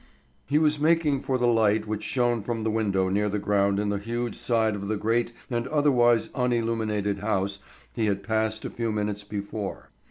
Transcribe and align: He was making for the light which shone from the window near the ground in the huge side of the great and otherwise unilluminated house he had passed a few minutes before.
He 0.47 0.57
was 0.57 0.79
making 0.79 1.19
for 1.21 1.37
the 1.37 1.45
light 1.45 1.85
which 1.85 2.01
shone 2.01 2.41
from 2.41 2.63
the 2.63 2.71
window 2.71 3.07
near 3.07 3.29
the 3.29 3.37
ground 3.37 3.79
in 3.79 3.89
the 3.89 3.99
huge 3.99 4.33
side 4.33 4.73
of 4.73 4.87
the 4.87 4.97
great 4.97 5.31
and 5.47 5.67
otherwise 5.67 6.29
unilluminated 6.33 7.19
house 7.19 7.59
he 7.93 8.07
had 8.07 8.23
passed 8.23 8.65
a 8.65 8.71
few 8.71 8.91
minutes 8.91 9.23
before. 9.23 9.91